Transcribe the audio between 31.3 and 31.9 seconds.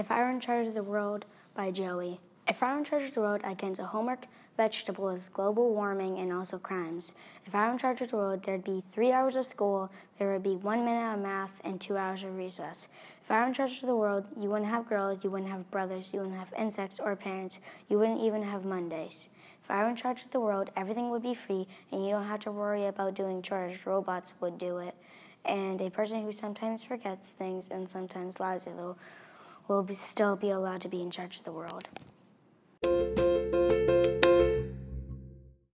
of the world.